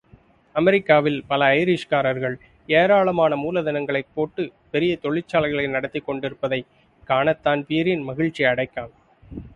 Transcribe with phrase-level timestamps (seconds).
[0.55, 2.35] அமெரிக்காவில் பல ஐரிஷ்காரர்கள்
[2.67, 6.69] ஏராளமான மூலதனங்களைப் போட்டுப் பெரிய தொழிற்சாலைகளை நடத்திக் கொண்டிருப்பதைக்
[7.07, 8.93] காணத்தான்பிரீன் மகிழ்ச்சியடைக்கான்.